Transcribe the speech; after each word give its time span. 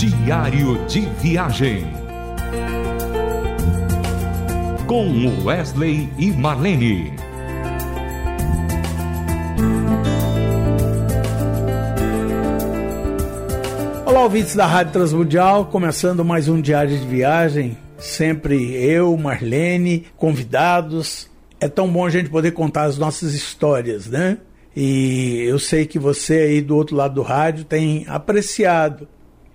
Diário 0.00 0.82
de 0.86 1.00
Viagem. 1.20 1.84
Com 4.86 5.44
Wesley 5.44 6.08
e 6.16 6.30
Marlene. 6.30 7.12
Olá, 14.06 14.22
ouvintes 14.22 14.54
da 14.54 14.64
Rádio 14.64 14.94
Transmundial, 14.94 15.66
começando 15.66 16.24
mais 16.24 16.48
um 16.48 16.62
Diário 16.62 16.98
de 16.98 17.06
Viagem. 17.06 17.76
Sempre 17.98 18.72
eu, 18.82 19.14
Marlene, 19.18 20.06
convidados. 20.16 21.28
É 21.60 21.68
tão 21.68 21.86
bom 21.86 22.06
a 22.06 22.10
gente 22.10 22.30
poder 22.30 22.52
contar 22.52 22.84
as 22.84 22.96
nossas 22.96 23.34
histórias, 23.34 24.06
né? 24.06 24.38
E 24.74 25.44
eu 25.46 25.58
sei 25.58 25.84
que 25.84 25.98
você 25.98 26.38
aí 26.38 26.62
do 26.62 26.74
outro 26.74 26.96
lado 26.96 27.16
do 27.16 27.22
rádio 27.22 27.66
tem 27.66 28.06
apreciado 28.08 29.06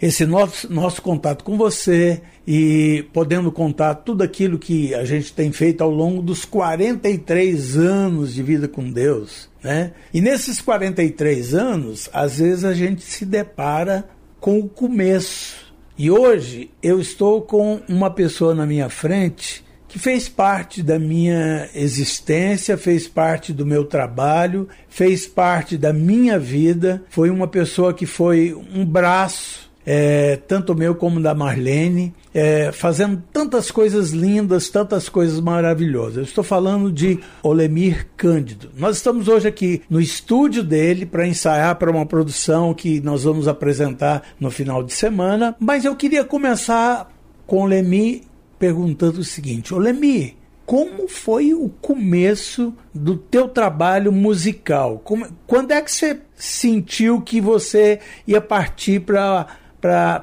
esse 0.01 0.25
nosso, 0.25 0.71
nosso 0.71 1.01
contato 1.01 1.43
com 1.43 1.57
você 1.57 2.21
e 2.47 3.05
podendo 3.13 3.51
contar 3.51 3.95
tudo 3.95 4.23
aquilo 4.23 4.59
que 4.59 4.93
a 4.93 5.03
gente 5.05 5.33
tem 5.33 5.51
feito 5.51 5.83
ao 5.83 5.89
longo 5.89 6.21
dos 6.21 6.45
43 6.45 7.77
anos 7.77 8.33
de 8.33 8.43
vida 8.43 8.67
com 8.67 8.91
Deus. 8.91 9.49
Né? 9.63 9.93
E 10.13 10.21
nesses 10.21 10.61
43 10.61 11.55
anos, 11.55 12.09
às 12.13 12.39
vezes 12.39 12.63
a 12.63 12.73
gente 12.73 13.03
se 13.03 13.25
depara 13.25 14.07
com 14.39 14.59
o 14.59 14.69
começo. 14.69 15.73
E 15.97 16.11
hoje 16.11 16.69
eu 16.83 16.99
estou 16.99 17.41
com 17.41 17.81
uma 17.87 18.11
pessoa 18.11 18.53
na 18.53 18.65
minha 18.65 18.89
frente 18.89 19.63
que 19.87 19.97
fez 19.97 20.27
parte 20.27 20.83
da 20.83 20.99
minha 20.99 21.69
existência, 21.73 22.77
fez 22.77 23.07
parte 23.07 23.53
do 23.53 23.65
meu 23.65 23.85
trabalho, 23.85 24.67
fez 24.89 25.25
parte 25.25 25.77
da 25.77 25.93
minha 25.93 26.37
vida. 26.37 27.01
Foi 27.09 27.29
uma 27.29 27.47
pessoa 27.47 27.93
que 27.93 28.05
foi 28.05 28.53
um 28.53 28.85
braço 28.85 29.64
é, 29.85 30.37
tanto 30.47 30.73
meu 30.73 30.95
como 30.95 31.21
da 31.21 31.35
Marlene, 31.35 32.13
é, 32.33 32.71
fazendo 32.71 33.21
tantas 33.31 33.69
coisas 33.69 34.11
lindas, 34.11 34.69
tantas 34.69 35.07
coisas 35.07 35.39
maravilhosas. 35.39 36.17
Eu 36.17 36.23
estou 36.23 36.43
falando 36.43 36.91
de 36.91 37.19
Olemir 37.43 38.07
Cândido. 38.17 38.71
Nós 38.75 38.97
estamos 38.97 39.27
hoje 39.27 39.47
aqui 39.47 39.81
no 39.89 40.01
estúdio 40.01 40.63
dele 40.63 41.05
para 41.05 41.27
ensaiar 41.27 41.75
para 41.75 41.91
uma 41.91 42.05
produção 42.05 42.73
que 42.73 42.99
nós 43.01 43.23
vamos 43.23 43.47
apresentar 43.47 44.23
no 44.39 44.49
final 44.49 44.83
de 44.83 44.93
semana, 44.93 45.55
mas 45.59 45.85
eu 45.85 45.95
queria 45.95 46.23
começar 46.23 47.11
com 47.45 47.61
Olemir 47.61 48.23
perguntando 48.57 49.19
o 49.19 49.23
seguinte: 49.23 49.73
Olemir, 49.73 50.35
como 50.65 51.07
foi 51.07 51.53
o 51.53 51.69
começo 51.69 52.73
do 52.93 53.15
teu 53.15 53.47
trabalho 53.47 54.11
musical? 54.11 54.99
Como, 55.03 55.27
quando 55.45 55.71
é 55.71 55.81
que 55.81 55.91
você 55.91 56.19
sentiu 56.35 57.21
que 57.21 57.39
você 57.39 57.99
ia 58.25 58.41
partir 58.41 59.01
para 59.01 59.45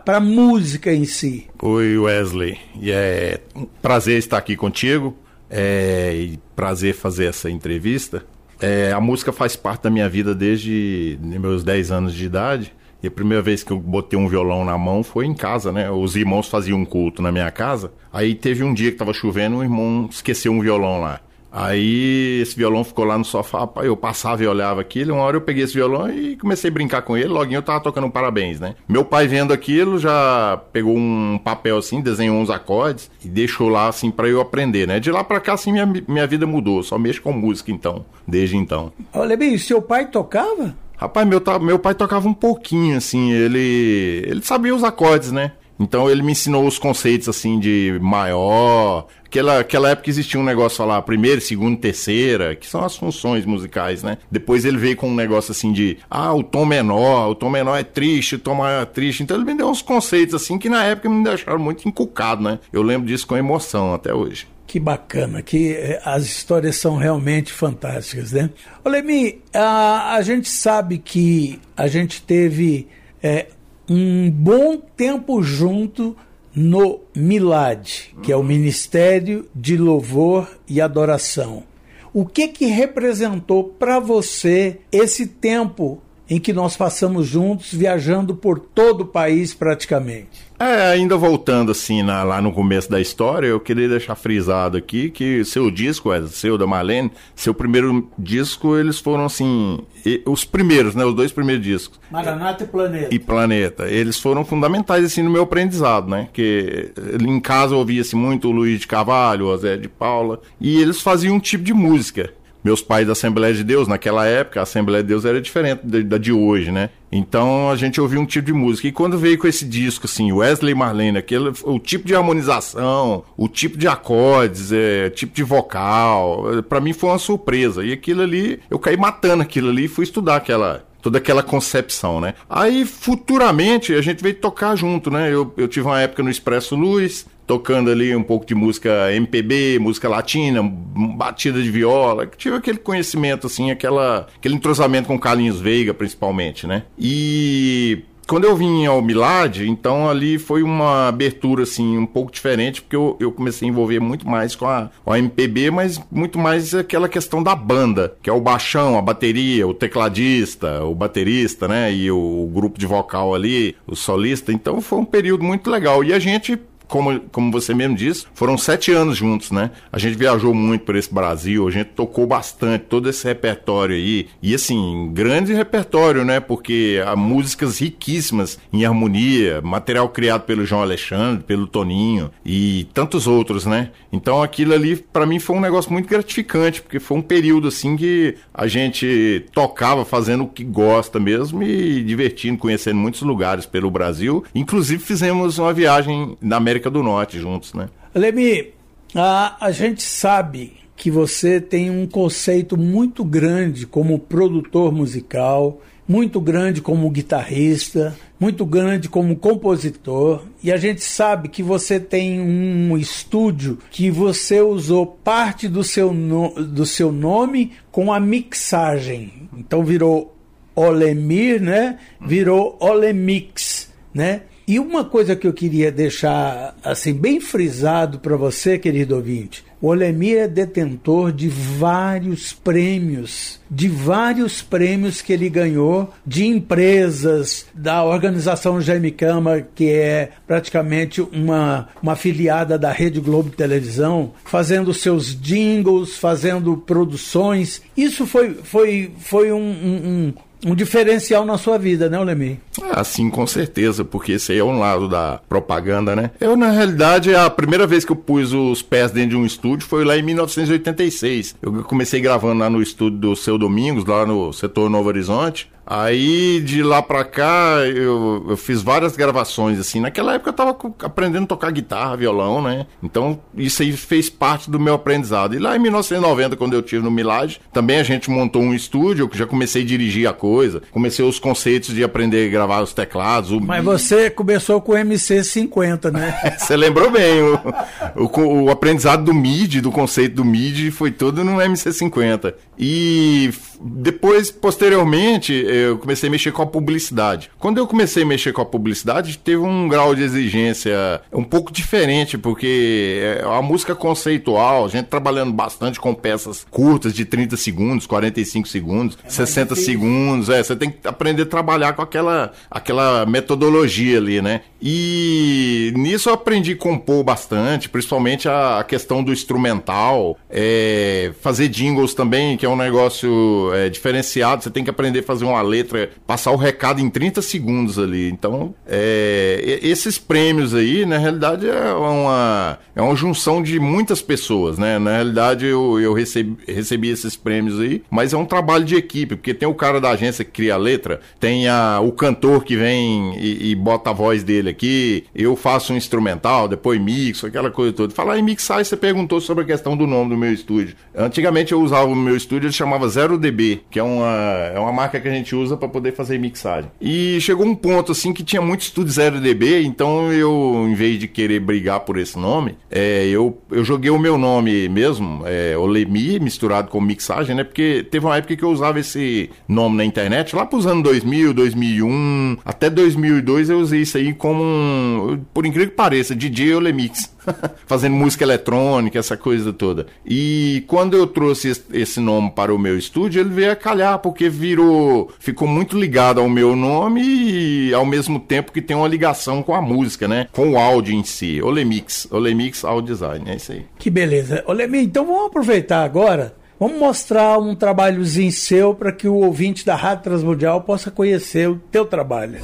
para 0.05 0.17
a 0.17 0.21
música 0.21 0.93
em 0.93 1.05
si. 1.05 1.47
Oi, 1.63 1.97
Wesley. 1.97 2.59
É 2.83 3.41
um 3.55 3.65
prazer 3.81 4.19
estar 4.19 4.39
aqui 4.39 4.57
contigo. 4.57 5.17
É 5.49 6.15
e 6.15 6.41
prazer 6.57 6.95
fazer 6.95 7.27
essa 7.27 7.51
entrevista. 7.51 8.25
É, 8.61 8.93
a 8.93 9.01
música 9.01 9.33
faz 9.33 9.55
parte 9.55 9.83
da 9.83 9.91
minha 9.91 10.09
vida 10.09 10.35
desde 10.35 11.19
meus 11.21 11.63
10 11.63 11.91
anos 11.93 12.15
de 12.15 12.25
idade. 12.25 12.75
E 13.03 13.07
a 13.07 13.11
primeira 13.11 13.43
vez 13.43 13.63
que 13.63 13.73
eu 13.73 13.79
botei 13.79 14.19
um 14.19 14.29
violão 14.29 14.65
na 14.65 14.79
mão 14.79 15.03
foi 15.03 15.27
em 15.27 15.35
casa, 15.35 15.73
né? 15.73 15.91
Os 15.91 16.15
irmãos 16.17 16.49
faziam 16.49 16.79
um 16.79 16.85
culto 16.85 17.21
na 17.21 17.33
minha 17.33 17.51
casa. 17.51 17.93
Aí 18.13 18.35
teve 18.35 18.63
um 18.63 18.73
dia 18.73 18.91
que 18.91 18.95
estava 18.95 19.13
chovendo, 19.13 19.57
um 19.57 19.63
irmão 19.63 20.09
esqueceu 20.11 20.53
um 20.53 20.61
violão 20.61 21.01
lá. 21.01 21.21
Aí 21.53 22.41
esse 22.41 22.57
violão 22.57 22.83
ficou 22.83 23.05
lá 23.05 23.19
no 23.19 23.27
sofá, 23.27 23.69
eu 23.83 23.95
passava 23.95 24.43
e 24.43 24.47
olhava 24.47 24.81
aquilo, 24.81 25.13
uma 25.13 25.23
hora 25.23 25.37
eu 25.37 25.41
peguei 25.43 25.65
esse 25.65 25.75
violão 25.75 26.11
e 26.11 26.35
comecei 26.37 26.71
a 26.71 26.73
brincar 26.73 27.03
com 27.03 27.15
ele, 27.15 27.29
logo 27.29 27.53
eu 27.53 27.63
tava 27.63 27.83
tocando 27.83 28.07
um 28.07 28.11
parabéns, 28.11 28.59
né? 28.59 28.75
Meu 28.89 29.05
pai 29.05 29.29
vendo 29.29 29.53
aquilo 29.53 29.99
já 29.99 30.59
pegou 30.73 30.97
um 30.97 31.39
papel 31.39 31.77
assim, 31.77 32.01
desenhou 32.01 32.39
uns 32.39 32.49
acordes 32.49 33.11
e 33.23 33.29
deixou 33.29 33.69
lá 33.69 33.89
assim 33.89 34.11
para 34.11 34.29
eu 34.29 34.41
aprender, 34.41 34.89
né? 34.89 34.99
De 34.99 35.13
lá 35.13 35.23
para 35.23 35.41
cá 35.41 35.53
assim 35.53 35.73
minha, 35.73 35.87
minha 36.09 36.27
vida 36.27 36.47
mudou, 36.47 36.83
só 36.83 36.97
mexo 36.97 37.21
com 37.21 37.33
música 37.33 37.71
então, 37.71 38.07
desde 38.27 38.57
então. 38.57 38.91
Olha 39.13 39.37
bem, 39.37 39.59
seu 39.59 39.83
pai 39.83 40.07
tocava? 40.07 40.75
Rapaz, 40.97 41.27
meu, 41.27 41.43
meu 41.61 41.79
pai 41.79 41.95
tocava 41.95 42.29
um 42.29 42.35
pouquinho 42.35 42.97
assim, 42.97 43.31
ele 43.31 44.25
ele 44.27 44.41
sabia 44.43 44.75
os 44.75 44.85
acordes, 44.85 45.33
né? 45.33 45.53
Então 45.79 46.11
ele 46.11 46.23
me 46.23 46.33
ensinou 46.33 46.67
os 46.67 46.79
conceitos 46.79 47.29
assim 47.29 47.59
de 47.59 47.99
maior. 48.01 49.07
Aquela, 49.25 49.61
aquela 49.61 49.91
época 49.91 50.11
existia 50.11 50.39
um 50.39 50.45
negócio 50.45 50.85
lá, 50.85 51.01
primeira, 51.01 51.41
segunda, 51.41 51.81
terceira, 51.81 52.55
que 52.55 52.67
são 52.67 52.85
as 52.85 52.97
funções 52.97 53.47
musicais, 53.47 54.03
né? 54.03 54.19
Depois 54.31 54.65
ele 54.65 54.77
veio 54.77 54.97
com 54.97 55.09
um 55.09 55.15
negócio 55.15 55.53
assim 55.53 55.73
de, 55.73 55.97
ah, 56.11 56.35
o 56.35 56.43
tom 56.43 56.67
menor, 56.67 57.31
o 57.31 57.35
tom 57.35 57.49
menor 57.49 57.79
é 57.79 57.83
triste, 57.83 58.35
o 58.35 58.39
tom 58.39 58.57
maior 58.57 58.83
é 58.83 58.87
triste. 58.87 59.23
Então 59.23 59.37
ele 59.37 59.47
me 59.47 59.55
deu 59.55 59.69
uns 59.69 59.81
conceitos 59.81 60.35
assim 60.35 60.59
que 60.59 60.69
na 60.69 60.85
época 60.85 61.09
me 61.09 61.25
deixaram 61.25 61.59
muito 61.59 61.89
encucado, 61.89 62.43
né? 62.43 62.59
Eu 62.73 62.83
lembro 62.83 63.07
disso 63.07 63.27
com 63.27 63.37
emoção 63.37 63.95
até 63.95 64.13
hoje. 64.13 64.47
Que 64.67 64.79
bacana, 64.81 65.43
que 65.43 65.73
eh, 65.73 66.01
as 66.05 66.25
histórias 66.25 66.77
são 66.77 66.97
realmente 66.97 67.53
fantásticas, 67.53 68.33
né? 68.33 68.49
Ô 68.85 68.89
Lemi, 68.89 69.43
a, 69.53 70.15
a 70.15 70.23
gente 70.23 70.49
sabe 70.49 70.99
que 70.99 71.61
a 71.77 71.89
gente 71.89 72.23
teve 72.23 72.89
é, 73.23 73.49
um 73.89 74.31
bom 74.31 74.77
tempo 74.77 75.43
junto 75.43 76.17
no 76.55 77.01
Milad, 77.15 78.11
que 78.23 78.31
é 78.31 78.37
o 78.37 78.43
Ministério 78.43 79.49
de 79.55 79.77
Louvor 79.77 80.49
e 80.69 80.81
Adoração. 80.81 81.65
O 82.13 82.27
que 82.27 82.49
que 82.49 82.67
representou 82.67 83.65
para 83.65 83.99
você 83.99 84.81
esse 84.91 85.27
tempo 85.27 86.03
em 86.33 86.41
que 86.41 86.53
nós 86.53 86.79
passamos 86.79 87.27
juntos, 87.27 87.75
viajando 87.75 88.35
por 88.35 88.59
todo 88.59 89.03
o 89.03 89.07
país 89.07 89.53
praticamente? 89.53 90.51
É, 90.59 90.93
ainda 90.93 91.15
voltando 91.15 91.73
assim 91.73 92.03
na, 92.03 92.23
lá 92.23 92.41
no 92.41 92.53
começo 92.53 92.91
da 92.91 93.01
história, 93.01 93.49
eu 93.49 93.61
queria 93.61 93.87
deixar 93.87 94.15
frisado 94.15 94.79
aqui 94.79 95.11
que 95.11 95.45
seu 95.45 95.71
disco, 95.71 96.11
é, 96.11 96.27
seu 96.29 96.57
da 96.57 96.67
Marlene, 96.67 97.11
seu 97.35 97.53
primeiro 97.53 98.09
disco, 98.19 98.79
eles 98.79 98.99
foram 98.99 99.27
assim, 99.27 99.81
e, 100.07 100.23
os 100.25 100.43
primeiros, 100.43 100.95
né, 100.95 101.05
os 101.05 101.15
dois 101.15 101.33
primeiros 101.33 101.63
discos. 101.63 102.01
Maranata 102.11 102.65
e 102.65 102.67
Planeta. 102.67 103.15
E 103.15 103.19
Planeta. 103.19 103.91
Eles 103.91 104.19
foram 104.19 104.43
fundamentais 104.43 105.05
assim 105.05 105.23
no 105.23 105.31
meu 105.31 105.43
aprendizado, 105.43 106.09
né, 106.09 106.29
que 106.33 106.93
em 107.21 107.41
casa 107.41 107.75
eu 107.75 107.79
ouvia-se 107.79 108.17
muito 108.17 108.49
o 108.49 108.53
Luiz 108.53 108.81
de 108.81 108.87
Carvalho, 108.87 109.49
o 109.49 109.57
Zé 109.59 109.77
de 109.77 109.89
Paula, 109.89 110.41
e 110.59 110.81
eles 110.81 111.03
faziam 111.03 111.35
um 111.35 111.41
tipo 111.41 111.65
de 111.65 111.75
música 111.75 112.33
meus 112.63 112.83
pais 112.83 113.07
da 113.07 113.13
Assembleia 113.13 113.55
de 113.55 113.65
Deus, 113.65 113.89
naquela 113.89 114.27
época, 114.27 114.61
a 114.61 114.63
Assembleia 114.63 115.03
de 115.03 115.09
Deus 115.09 115.25
era 115.25 115.41
diferente 115.41 115.85
da 115.85 116.19
de 116.19 116.33
hoje, 116.33 116.71
né? 116.71 116.91
Então 117.11 117.69
a 117.71 117.77
gente 117.77 118.01
ouvia 118.01 118.19
um 118.19 118.25
tipo 118.25 118.47
de 118.47 118.53
música. 118.53 118.89
E 118.89 118.93
quando 118.93 119.19
veio 119.19 119.37
com 119.37 119.47
esse 119.47 119.67
disco, 119.67 120.07
assim, 120.07 120.33
Wesley 120.33 120.75
Marlene, 120.75 121.19
aquele, 121.19 121.53
o 121.65 121.79
tipo 121.79 122.07
de 122.07 122.15
harmonização, 122.15 123.25
o 123.37 123.49
tipo 123.49 123.77
de 123.77 123.87
acordes, 123.87 124.73
é, 124.73 125.11
tipo 125.11 125.35
de 125.35 125.43
vocal, 125.43 126.59
é, 126.59 126.63
para 126.63 126.81
mim 126.81 126.93
foi 126.93 127.11
uma 127.11 127.19
surpresa. 127.19 127.85
E 127.85 127.93
aquilo 127.93 128.23
ali, 128.23 128.61
eu 128.71 128.79
caí 128.79 128.97
matando 128.97 129.43
aquilo 129.43 129.69
ali 129.69 129.85
e 129.85 129.89
fui 129.89 130.05
estudar 130.05 130.37
aquela, 130.37 130.87
toda 131.03 131.19
aquela 131.19 131.43
concepção, 131.43 132.21
né? 132.21 132.35
Aí, 132.49 132.87
futuramente, 132.87 133.93
a 133.93 134.01
gente 134.01 134.23
veio 134.23 134.37
tocar 134.37 134.77
junto, 134.77 135.11
né? 135.11 135.33
Eu, 135.33 135.53
eu 135.57 135.67
tive 135.67 135.87
uma 135.87 136.01
época 136.01 136.23
no 136.23 136.31
Expresso 136.31 136.77
Luz, 136.77 137.27
tocando 137.45 137.91
ali 137.91 138.15
um 138.15 138.23
pouco 138.23 138.47
de 138.47 138.55
música 138.55 139.13
MPB, 139.13 139.79
música 139.81 140.09
latina, 140.09 140.63
batida 140.63 141.61
de 141.61 141.71
viola, 141.71 142.27
que 142.27 142.37
tive 142.39 142.57
aquele 142.57 142.79
conhecimento, 142.79 143.49
assim, 143.49 143.71
aquela, 143.71 144.29
aquele 144.37 144.55
entrosamento 144.55 145.09
com 145.09 145.19
Carlinhos 145.19 145.61
Veiga, 145.61 145.93
principalmente, 145.93 146.67
né? 146.67 146.85
E 146.97 148.05
quando 148.27 148.45
eu 148.45 148.57
vim 148.57 148.87
ao 148.87 149.03
Milad, 149.03 149.61
então 149.69 150.09
ali 150.09 150.39
foi 150.39 150.63
uma 150.63 151.09
abertura 151.09 151.65
assim 151.65 151.99
um 151.99 152.07
pouco 152.07 152.33
diferente, 152.33 152.81
porque 152.81 152.97
eu, 152.97 153.17
eu 153.21 153.33
comecei 153.33 153.69
a 153.69 153.71
envolver 153.71 154.01
muito 154.01 154.29
mais 154.29 154.55
com 154.55 154.67
a, 154.67 154.91
com 155.05 155.13
a 155.13 155.19
MPB, 155.19 155.71
mas 155.71 156.01
muito 156.11 156.39
mais 156.39 156.75
aquela 156.75 157.09
questão 157.09 157.43
da 157.43 157.55
banda, 157.55 158.17
que 158.23 158.31
é 158.31 158.33
o 158.33 158.41
baixão, 158.41 158.97
a 158.97 159.03
bateria, 159.03 159.67
o 159.67 159.75
tecladista, 159.75 160.85
o 160.85 160.95
baterista, 160.95 161.69
né? 161.69 161.93
E 161.93 162.11
o, 162.11 162.17
o 162.17 162.51
grupo 162.53 162.79
de 162.79 162.87
vocal 162.87 163.35
ali, 163.35 163.77
o 163.87 163.97
solista. 163.97 164.53
Então 164.53 164.81
foi 164.81 164.99
um 164.99 165.05
período 165.05 165.45
muito 165.45 165.71
legal. 165.71 166.03
E 166.05 166.13
a 166.13 166.19
gente 166.19 166.59
como, 166.93 167.21
como 167.33 167.51
você 167.51 167.73
mesmo 167.73 167.97
disse, 167.97 168.27
foram 168.35 168.59
sete 168.59 168.93
anos 168.93 169.17
juntos, 169.17 169.51
né? 169.51 169.71
A 169.91 169.99
gente 169.99 170.15
viajou 170.15 170.53
muito 170.53 170.85
por 170.85 170.95
esse 170.95 171.13
Brasil, 171.13 171.67
a 171.67 171.71
gente 171.71 171.87
tocou 171.87 172.27
bastante, 172.27 172.85
todo 172.85 173.09
esse 173.09 173.27
repertório 173.27 173.97
aí. 173.97 174.29
E 174.43 174.55
assim, 174.55 175.11
grande 175.11 175.55
repertório, 175.55 176.23
né? 176.23 176.39
Porque 176.39 177.03
há 177.07 177.17
músicas 177.17 177.79
riquíssimas 177.79 178.59
em 178.71 178.85
harmonia, 178.85 179.63
material 179.63 180.07
criado 180.11 180.43
pelo 180.43 180.67
João 180.67 180.83
Alexandre, 180.83 181.43
pelo 181.43 181.67
Toninho 181.67 182.31
e 182.45 182.87
tantos 182.93 183.27
outros, 183.27 183.65
né? 183.65 183.89
Então 184.13 184.43
aquilo 184.43 184.75
ali, 184.75 184.97
para 184.97 185.25
mim, 185.25 185.39
foi 185.39 185.57
um 185.57 185.61
negócio 185.61 185.91
muito 185.91 186.11
gratificante, 186.11 186.83
porque 186.83 187.01
foi 187.01 187.17
um 187.17 187.23
período 187.23 187.69
assim 187.69 187.97
que 187.97 188.35
a 188.53 188.67
gente 188.67 189.47
tocava 189.55 190.05
fazendo 190.05 190.45
o 190.45 190.49
que 190.49 190.63
gosta 190.63 191.19
mesmo 191.19 191.63
e 191.63 192.03
divertindo, 192.03 192.59
conhecendo 192.59 192.99
muitos 192.99 193.23
lugares 193.23 193.65
pelo 193.65 193.91
Brasil. 193.91 194.45
Inclusive 194.55 195.03
fizemos 195.03 195.57
uma 195.57 195.73
viagem 195.73 196.37
na 196.39 196.57
América 196.57 196.82
América 196.83 196.91
do 196.91 197.03
Norte 197.03 197.39
juntos, 197.39 197.75
né? 197.75 197.89
Lemi, 198.15 198.73
a, 199.15 199.67
a 199.67 199.71
gente 199.71 200.03
sabe 200.03 200.75
que 200.97 201.11
você 201.11 201.61
tem 201.61 201.91
um 201.91 202.07
conceito 202.07 202.77
muito 202.77 203.25
grande 203.25 203.87
como 203.87 204.19
produtor 204.19 204.93
musical 204.93 205.81
muito 206.07 206.41
grande 206.41 206.83
como 206.83 207.09
guitarrista, 207.11 208.17
muito 208.39 208.67
grande 208.67 209.09
como 209.09 209.37
compositor, 209.37 210.43
e 210.63 210.73
a 210.73 210.77
gente 210.77 211.03
sabe 211.03 211.49
que 211.49 211.63
você 211.63 212.01
tem 212.01 212.41
um 212.41 212.99
estúdio 212.99 213.79
que 213.91 214.11
você 214.11 214.61
usou 214.61 215.07
parte 215.07 215.69
do 215.69 215.85
seu, 215.85 216.13
no, 216.13 216.51
do 216.51 216.85
seu 216.85 217.13
nome 217.13 217.73
com 217.91 218.13
a 218.13 218.19
mixagem. 218.19 219.49
Então 219.57 219.85
virou 219.85 220.37
Olemir, 220.75 221.63
né? 221.63 221.99
Virou 222.21 222.77
Olemix, 222.81 223.91
né? 224.13 224.43
E 224.73 224.79
uma 224.79 225.05
coisa 225.05 225.37
que 225.37 225.47
eu 225.47 225.53
queria 225.53 225.93
deixar 225.93 226.75
assim 226.83 227.13
bem 227.13 227.39
frisado 227.43 228.19
para 228.21 228.39
você, 228.39 228.79
querido 228.79 229.15
ouvinte, 229.15 229.63
o 229.83 229.89
Olemir 229.89 230.39
é 230.39 230.49
detentor 230.49 231.31
de 231.31 231.47
vários 231.47 232.55
prêmios, 232.55 233.61
de 233.71 233.87
vários 233.87 234.63
prêmios 234.63 235.21
que 235.21 235.31
ele 235.31 235.51
ganhou 235.51 236.11
de 236.25 236.47
empresas, 236.47 237.67
da 237.75 238.03
organização 238.03 238.81
Jaime 238.81 239.11
Cama, 239.11 239.61
que 239.75 239.91
é 239.91 240.31
praticamente 240.47 241.21
uma, 241.21 241.89
uma 242.03 242.13
afiliada 242.13 242.79
da 242.79 242.93
Rede 242.93 243.21
Globo 243.21 243.51
Televisão, 243.51 244.33
fazendo 244.45 244.95
seus 244.95 245.39
jingles, 245.39 246.17
fazendo 246.17 246.79
produções. 246.79 247.83
Isso 247.95 248.25
foi, 248.25 248.55
foi, 248.55 249.13
foi 249.19 249.53
um, 249.53 249.59
um, 249.59 250.33
um 250.65 250.75
diferencial 250.75 251.45
na 251.45 251.59
sua 251.59 251.79
vida, 251.79 252.09
né, 252.09 252.19
Lemir? 252.23 252.59
Ah, 252.91 253.03
sim, 253.05 253.29
com 253.31 253.47
certeza, 253.47 254.05
porque 254.05 254.33
esse 254.33 254.53
aí 254.53 254.59
é 254.59 254.65
um 254.65 254.79
lado 254.79 255.09
da 255.09 255.41
propaganda, 255.49 256.15
né? 256.15 256.31
Eu, 256.41 256.57
na 256.57 256.71
realidade, 256.71 257.35
a 257.35 257.51
primeira 257.51 257.87
vez 257.87 258.05
que 258.05 258.13
eu 258.13 258.17
pus 258.17 258.53
os 258.53 258.83
pés 258.83 259.11
dentro 259.11 259.31
de 259.31 259.37
um 259.37 259.45
estúdio 259.45 259.87
foi 259.87 260.05
lá 260.05 260.17
em 260.17 260.23
1986. 260.23 261.57
Eu 261.61 261.83
comecei 261.85 262.21
gravando 262.21 262.61
lá 262.61 262.71
no 262.71 262.81
estúdio 262.81 263.19
do 263.19 263.37
Seu 263.37 263.59
Domingos, 263.59 264.05
lá 264.05 264.25
no 264.25 264.53
setor 264.53 264.89
Novo 264.89 265.09
Horizonte. 265.09 265.71
Aí 265.87 266.61
de 266.61 266.83
lá 266.83 267.03
pra 267.03 267.25
cá 267.25 267.81
eu, 267.85 268.47
eu, 268.49 268.57
fiz 268.57 268.83
várias 268.83 269.17
gravações 269.17 269.79
assim. 269.79 270.01
Naquela 270.01 270.35
época 270.35 270.51
eu 270.51 270.55
tava 270.55 270.77
aprendendo 271.03 271.45
a 271.45 271.49
tocar 271.49 271.71
guitarra, 271.71 272.17
violão, 272.17 272.63
né? 272.63 272.87
Então 273.03 273.41
isso 273.57 273.83
aí 273.83 273.93
fez 273.93 274.31
parte 274.31 274.71
do 274.71 274.79
meu 274.79 274.95
aprendizado. 274.95 275.55
E 275.55 275.59
lá 275.59 275.77
em 275.77 275.81
1990, 275.81 276.57
quando 276.57 276.75
eu 276.75 276.83
tive 276.83 277.03
no 277.03 277.11
Milage, 277.11 277.61
também 277.73 277.99
a 277.99 278.03
gente 278.03 278.31
montou 278.31 278.63
um 278.63 278.73
estúdio, 278.73 279.29
que 279.29 279.37
já 279.37 279.47
comecei 279.47 279.83
a 279.83 279.85
dirigir 279.85 280.29
a 280.29 280.33
coisa, 280.33 280.83
comecei 280.91 281.25
os 281.25 281.39
conceitos 281.39 281.95
de 281.95 282.05
aprender 282.05 282.47
a 282.47 282.51
gravar 282.51 282.83
os 282.83 282.93
teclados. 282.93 283.51
O... 283.51 283.61
Mas 283.61 283.85
você 283.85 284.31
começou 284.31 284.81
com 284.81 284.93
o 284.93 284.95
MC50, 284.95 286.13
né? 286.13 286.39
você 286.59 286.77
lembrou 286.77 287.11
bem. 287.11 287.43
O, 287.43 288.25
o, 288.25 288.63
o 288.65 288.71
aprendizado 288.71 289.25
do 289.25 289.35
MIDI, 289.35 289.81
do 289.81 289.91
conceito 289.91 290.37
do 290.37 290.45
MIDI, 290.45 290.91
foi 290.91 291.11
todo 291.11 291.43
no 291.43 291.57
MC50. 291.57 292.55
E 292.85 293.51
depois, 293.81 294.51
posteriormente, 294.51 295.53
eu 295.53 295.99
comecei 295.99 296.29
a 296.29 296.33
mexer 296.33 296.51
com 296.51 296.63
a 296.63 296.67
publicidade. 296.67 297.49
Quando 297.59 297.79
eu 297.79 297.87
comecei 297.87 298.25
a 298.25 298.27
mexer 298.27 298.53
com 298.53 298.61
a 298.61 298.67
publicidade, 298.67 299.39
teve 299.39 299.59
um 299.59 299.89
grau 299.89 300.15
de 300.15 300.23
exigência 300.23 301.21
um 301.33 301.45
pouco 301.45 301.73
diferente, 301.73 302.37
porque 302.37 303.21
é 303.23 303.45
a 303.45 303.63
música 303.63 303.95
conceitual, 303.95 304.85
a 304.85 304.89
gente 304.89 305.07
trabalhando 305.07 305.53
bastante 305.53 306.01
com 306.01 306.13
peças 306.13 306.67
curtas 306.71 307.15
de 307.15 307.25
30 307.25 307.57
segundos, 307.57 308.07
45 308.07 308.67
segundos, 308.67 309.19
é 309.25 309.31
60 309.31 309.75
difícil. 309.75 309.93
segundos, 309.93 310.49
é, 310.49 310.63
você 310.63 310.75
tem 310.75 310.91
que 310.91 311.07
aprender 311.07 311.43
a 311.43 311.47
trabalhar 311.47 311.93
com 311.93 312.03
aquela, 312.03 312.53
aquela 312.69 313.25
metodologia 313.27 314.19
ali, 314.19 314.43
né? 314.43 314.63
E 314.81 315.93
nisso 315.97 316.29
eu 316.29 316.35
aprendi 316.35 316.73
a 316.73 316.77
compor 316.77 317.23
bastante, 317.23 317.89
principalmente 317.89 318.49
a, 318.49 318.81
a 318.81 318.85
questão 318.85 319.23
do 319.23 319.33
instrumental, 319.33 320.37
é, 320.51 321.33
fazer 321.41 321.69
jingles 321.69 322.15
também, 322.15 322.57
que 322.57 322.67
é 322.67 322.69
um 322.73 322.77
negócio 322.77 323.73
é, 323.75 323.89
diferenciado, 323.89 324.63
você 324.63 324.71
tem 324.71 324.85
que 324.85 324.91
aprender 324.91 325.21
a 325.21 325.23
fazer 325.23 325.45
uma 325.45 325.63
letra, 325.63 326.11
passar 326.27 326.51
o 326.51 326.57
recado 326.57 327.01
em 327.01 327.09
30 327.09 327.43
segundos 327.43 327.99
ali. 327.99 328.31
Então, 328.31 328.75
é, 328.87 329.79
esses 329.83 330.19
prêmios 330.19 330.75
aí, 330.75 331.05
na 331.07 331.19
realidade, 331.19 331.69
é 331.69 331.93
uma, 331.93 332.79
é 332.95 333.03
uma 333.03 333.15
junção 333.17 333.63
de 333.63 333.79
muitas 333.79 334.23
pessoas, 334.23 334.79
né? 334.79 334.99
Na 334.99 335.13
realidade, 335.13 335.67
eu, 335.67 336.01
eu 336.01 336.13
recebi, 336.13 336.57
recebi 336.67 337.09
esses 337.09 337.37
prêmios 337.37 337.81
aí, 337.81 338.03
mas 338.11 338.33
é 338.33 338.37
um 338.37 338.45
trabalho 338.45 338.85
de 338.85 338.97
equipe, 338.97 339.37
porque 339.37 339.55
tem 339.55 339.69
o 339.69 339.75
cara 339.75 340.01
da 340.01 340.11
agência 340.11 340.45
que 340.45 340.51
cria 340.51 340.75
a 340.75 340.79
letra, 340.79 341.21
tem 341.39 341.69
a, 341.69 342.01
o 342.01 342.13
cantor 342.13 342.65
que 342.65 342.77
vem 342.77 343.37
e, 343.39 343.71
e 343.71 343.75
bota 343.75 344.11
a 344.11 344.13
voz 344.13 344.43
dele 344.43 344.71
aqui, 344.71 345.25
eu 345.35 345.57
faço 345.57 345.93
um 345.93 345.97
instrumental, 345.97 346.69
depois 346.69 347.01
mixo, 347.01 347.47
aquela 347.47 347.71
coisa 347.71 347.93
toda. 347.93 348.15
Falar 348.15 348.39
em 348.39 348.43
mixar, 348.43 348.85
você 348.85 348.97
perguntou 348.97 349.41
sobre 349.41 349.65
a 349.65 349.67
questão 349.67 349.97
do 349.97 350.07
nome 350.07 350.31
do 350.31 350.37
meu 350.37 350.53
estúdio. 350.53 350.95
Antigamente 351.15 351.73
eu 351.73 351.81
usava 351.81 352.07
o 352.07 352.17
meu 352.17 352.37
estúdio, 352.37 352.52
ele 352.57 352.73
chamava 352.73 353.07
0DB, 353.07 353.81
que 353.91 353.99
é 353.99 354.03
uma, 354.03 354.71
é 354.75 354.79
uma 354.79 354.93
marca 354.93 355.21
que 355.21 355.29
a 355.29 355.33
gente 355.33 355.55
usa 355.55 355.77
para 355.77 355.89
poder 355.89 356.13
fazer 356.13 356.39
mixagem. 356.39 356.91
E 357.01 357.39
chegou 357.41 357.67
um 357.67 357.75
ponto 357.75 358.13
assim 358.13 358.33
que 358.33 358.43
tinha 358.43 358.63
muito 358.63 358.83
estúdio 358.83 359.13
0DB, 359.13 359.85
então 359.85 360.33
eu, 360.33 360.87
em 360.89 360.95
vez 360.95 361.19
de 361.19 361.29
querer 361.29 361.61
brigar 361.61 362.01
por 362.01 362.19
esse 362.19 362.39
nome, 362.39 362.77
é, 362.91 363.27
eu, 363.27 363.59
eu 363.71 363.85
joguei 363.85 364.11
o 364.11 364.19
meu 364.19 364.37
nome 364.37 364.89
mesmo, 364.89 365.43
é, 365.47 365.77
Olemi, 365.77 366.39
misturado 366.41 366.89
com 366.89 367.01
mixagem, 367.01 367.55
né? 367.55 367.65
Porque 367.65 368.07
teve 368.11 368.27
uma 368.27 368.37
época 368.37 368.57
que 368.57 368.63
eu 368.63 368.71
usava 368.71 369.01
esse 369.01 369.51
nome 369.69 369.97
na 369.97 370.05
internet, 370.05 370.55
lá 370.55 370.67
pros 370.67 370.87
anos 370.87 371.03
2000, 371.05 371.55
2001, 371.55 372.59
até 372.65 372.89
2002 372.91 373.71
eu 373.71 373.79
usei 373.79 374.03
isso 374.03 374.17
aí 374.17 374.33
como 374.33 374.63
um, 374.63 375.41
por 375.53 375.67
incrível 375.67 375.91
que 375.91 375.97
pareça, 375.97 376.35
DJ 376.35 376.75
Olemix. 376.75 377.33
fazendo 377.87 378.15
música 378.15 378.45
eletrônica, 378.45 379.19
essa 379.19 379.37
coisa 379.37 379.73
toda. 379.73 380.07
E 380.25 380.85
quando 380.87 381.17
eu 381.17 381.27
trouxe 381.27 381.73
esse 381.93 382.21
nome 382.21 382.51
para 382.51 382.75
o 382.75 382.79
meu 382.79 382.97
estúdio, 382.99 383.41
ele 383.41 383.51
veio 383.51 383.73
a 383.73 383.77
calhar, 383.77 384.19
porque 384.19 384.49
virou. 384.49 385.31
ficou 385.39 385.67
muito 385.69 385.99
ligado 385.99 386.41
ao 386.41 386.49
meu 386.49 386.75
nome 386.75 387.23
e 387.23 387.95
ao 387.95 388.05
mesmo 388.05 388.39
tempo 388.41 388.73
que 388.73 388.83
tem 388.83 388.97
uma 388.97 389.09
ligação 389.09 389.63
com 389.63 389.75
a 389.75 389.83
música, 389.83 390.27
né? 390.27 390.49
Com 390.53 390.73
o 390.73 390.79
áudio 390.79 391.15
em 391.15 391.25
si. 391.25 391.61
Olemix. 391.63 392.27
Olemix 392.31 392.85
Audio 392.85 393.15
Design, 393.15 393.51
é 393.51 393.57
isso 393.57 393.73
aí. 393.73 393.87
Que 393.99 394.11
beleza. 394.11 394.65
Olemix, 394.67 395.05
então 395.05 395.27
vamos 395.27 395.47
aproveitar 395.47 396.05
agora. 396.05 396.55
Vamos 396.79 396.99
mostrar 396.99 397.59
um 397.59 397.77
trabalhozinho 397.77 398.51
seu 398.51 398.93
para 398.93 399.13
que 399.13 399.29
o 399.29 399.37
ouvinte 399.37 399.87
da 399.87 399.95
Rádio 399.95 400.25
Transmundial 400.25 400.81
possa 400.81 401.13
conhecer 401.13 401.69
o 401.69 401.77
teu 401.91 402.05
trabalho. 402.05 402.59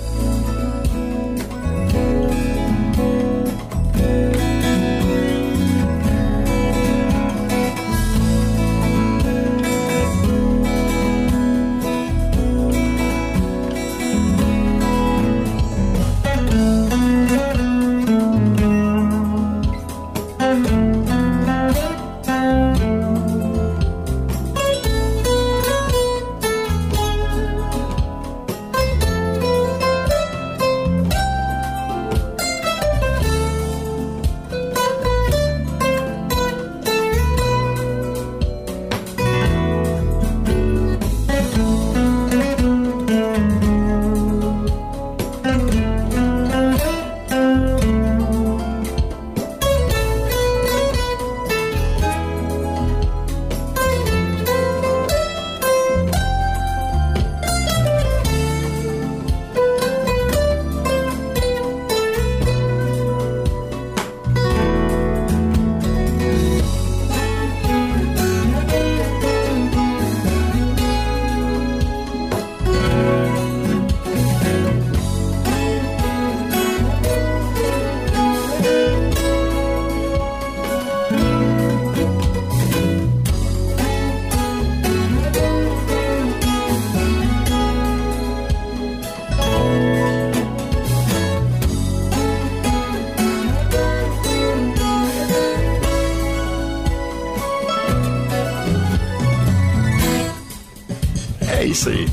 isso 101.70 101.90
aí. 101.90 102.06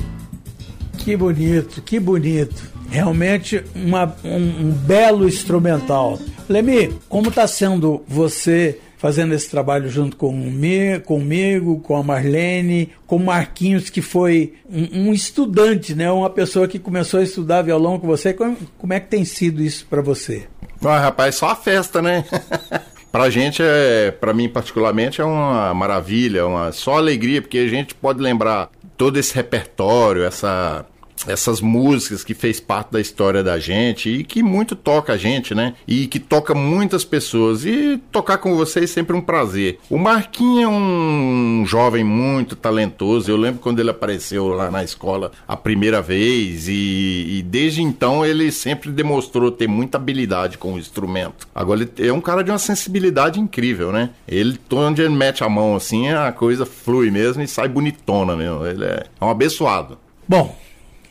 Que 0.97 1.15
bonito, 1.15 1.81
que 1.81 1.99
bonito. 1.99 2.71
Realmente 2.89 3.63
uma, 3.73 4.15
um, 4.23 4.67
um 4.67 4.71
belo 4.71 5.27
instrumental. 5.27 6.19
Lemi, 6.47 6.93
como 7.09 7.29
está 7.29 7.47
sendo 7.47 8.03
você 8.07 8.79
fazendo 8.97 9.33
esse 9.33 9.49
trabalho 9.49 9.89
junto 9.89 10.15
com 10.15 10.31
me, 10.31 10.99
comigo, 10.99 11.79
com 11.79 11.95
a 11.95 12.03
Marlene, 12.03 12.91
com 13.05 13.17
o 13.17 13.25
Marquinhos, 13.25 13.89
que 13.89 14.01
foi 14.01 14.53
um, 14.69 15.09
um, 15.09 15.13
estudante, 15.13 15.93
né? 15.93 16.09
uma 16.11 16.29
pessoa 16.29 16.67
que 16.67 16.79
começou 16.79 17.19
a 17.19 17.23
estudar 17.23 17.61
violão 17.61 17.99
com 17.99 18.07
você. 18.07 18.33
Como, 18.33 18.57
como 18.77 18.93
é 18.93 18.99
que 18.99 19.07
tem 19.07 19.23
sido 19.23 19.61
isso 19.61 19.85
para 19.89 20.01
você? 20.01 20.47
Ah, 20.83 20.99
rapaz, 20.99 21.35
só 21.35 21.49
a 21.49 21.55
festa, 21.55 22.01
né? 22.01 22.25
pra 23.11 23.29
gente, 23.29 23.61
é, 23.63 24.11
pra 24.11 24.33
mim 24.33 24.49
particularmente, 24.49 25.21
é 25.21 25.23
uma 25.23 25.73
maravilha, 25.73 26.45
uma 26.47 26.71
só 26.71 26.97
alegria, 26.97 27.41
porque 27.41 27.59
a 27.59 27.67
gente 27.67 27.93
pode 27.93 28.21
lembrar 28.21 28.69
todo 28.97 29.17
esse 29.17 29.33
repertório, 29.35 30.23
essa 30.23 30.85
essas 31.27 31.61
músicas 31.61 32.23
que 32.23 32.33
fez 32.33 32.59
parte 32.59 32.91
da 32.91 33.01
história 33.01 33.43
da 33.43 33.57
gente 33.59 34.09
e 34.09 34.23
que 34.23 34.43
muito 34.43 34.75
toca 34.75 35.13
a 35.13 35.17
gente, 35.17 35.55
né? 35.55 35.73
E 35.87 36.07
que 36.07 36.19
toca 36.19 36.53
muitas 36.53 37.03
pessoas. 37.03 37.65
E 37.65 38.01
tocar 38.11 38.37
com 38.37 38.55
vocês 38.55 38.91
é 38.91 38.93
sempre 38.93 39.15
um 39.15 39.21
prazer. 39.21 39.79
O 39.89 39.97
Marquinhos 39.97 40.63
é 40.63 40.67
um 40.67 41.63
jovem 41.65 42.03
muito 42.03 42.55
talentoso. 42.55 43.29
Eu 43.29 43.37
lembro 43.37 43.61
quando 43.61 43.79
ele 43.79 43.89
apareceu 43.89 44.47
lá 44.49 44.69
na 44.69 44.83
escola 44.83 45.31
a 45.47 45.55
primeira 45.55 46.01
vez 46.01 46.67
e, 46.67 47.37
e 47.37 47.43
desde 47.43 47.81
então 47.81 48.25
ele 48.25 48.51
sempre 48.51 48.91
demonstrou 48.91 49.51
ter 49.51 49.67
muita 49.67 49.97
habilidade 49.97 50.57
com 50.57 50.73
o 50.73 50.79
instrumento. 50.79 51.47
Agora 51.53 51.81
ele 51.81 52.07
é 52.07 52.13
um 52.13 52.21
cara 52.21 52.43
de 52.43 52.51
uma 52.51 52.59
sensibilidade 52.59 53.39
incrível, 53.39 53.91
né? 53.91 54.11
Ele, 54.27 54.59
onde 54.71 55.01
ele 55.01 55.13
mete 55.13 55.43
a 55.43 55.49
mão 55.49 55.75
assim, 55.75 56.09
a 56.09 56.31
coisa 56.31 56.65
flui 56.65 57.09
mesmo 57.09 57.41
e 57.41 57.47
sai 57.47 57.67
bonitona 57.67 58.35
mesmo. 58.35 58.65
Ele 58.65 58.85
é, 58.85 59.05
é 59.19 59.25
um 59.25 59.29
abençoado. 59.29 59.97
Bom, 60.27 60.55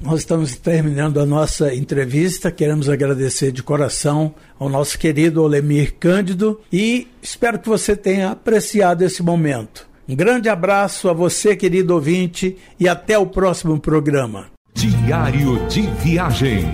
nós 0.00 0.20
estamos 0.20 0.56
terminando 0.56 1.20
a 1.20 1.26
nossa 1.26 1.74
entrevista. 1.74 2.50
Queremos 2.50 2.88
agradecer 2.88 3.52
de 3.52 3.62
coração 3.62 4.34
ao 4.58 4.68
nosso 4.68 4.98
querido 4.98 5.42
Olemir 5.42 5.94
Cândido 5.98 6.60
e 6.72 7.08
espero 7.22 7.58
que 7.58 7.68
você 7.68 7.96
tenha 7.96 8.30
apreciado 8.30 9.02
esse 9.02 9.22
momento. 9.22 9.86
Um 10.08 10.14
grande 10.14 10.48
abraço 10.48 11.08
a 11.08 11.12
você, 11.12 11.56
querido 11.56 11.94
ouvinte, 11.94 12.56
e 12.78 12.86
até 12.86 13.18
o 13.18 13.26
próximo 13.26 13.80
programa. 13.80 14.46
Diário 14.74 15.66
de 15.68 15.82
Viagem. 16.02 16.64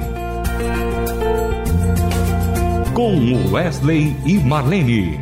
Com 2.94 3.52
Wesley 3.52 4.16
e 4.26 4.34
Marlene. 4.38 5.20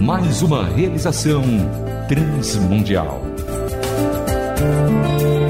Mais 0.00 0.42
uma 0.42 0.68
realização 0.68 1.42
transmundial. 2.08 3.21
Thank 4.62 5.22
you. 5.22 5.41